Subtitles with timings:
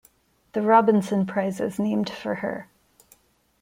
[0.53, 2.69] The Robinson Prize is named for her.